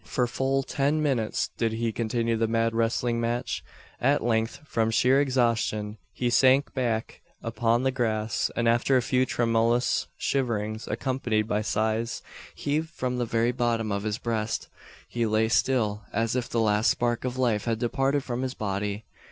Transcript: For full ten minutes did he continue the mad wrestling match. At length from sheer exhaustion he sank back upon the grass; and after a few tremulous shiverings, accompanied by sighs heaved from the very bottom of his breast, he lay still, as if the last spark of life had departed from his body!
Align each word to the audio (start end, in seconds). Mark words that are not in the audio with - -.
For 0.03 0.25
full 0.25 0.63
ten 0.63 1.03
minutes 1.03 1.49
did 1.59 1.73
he 1.73 1.91
continue 1.91 2.35
the 2.35 2.47
mad 2.47 2.73
wrestling 2.73 3.21
match. 3.21 3.63
At 3.99 4.23
length 4.23 4.61
from 4.65 4.89
sheer 4.89 5.21
exhaustion 5.21 5.99
he 6.11 6.31
sank 6.31 6.73
back 6.73 7.21
upon 7.43 7.83
the 7.83 7.91
grass; 7.91 8.49
and 8.55 8.67
after 8.67 8.97
a 8.97 9.01
few 9.03 9.27
tremulous 9.27 10.07
shiverings, 10.17 10.87
accompanied 10.87 11.47
by 11.47 11.61
sighs 11.61 12.23
heaved 12.55 12.89
from 12.89 13.19
the 13.19 13.25
very 13.27 13.51
bottom 13.51 13.91
of 13.91 14.01
his 14.01 14.17
breast, 14.17 14.69
he 15.07 15.27
lay 15.27 15.47
still, 15.49 16.01
as 16.11 16.35
if 16.35 16.49
the 16.49 16.59
last 16.61 16.89
spark 16.89 17.23
of 17.23 17.37
life 17.37 17.65
had 17.65 17.77
departed 17.77 18.23
from 18.23 18.41
his 18.41 18.55
body! 18.55 19.05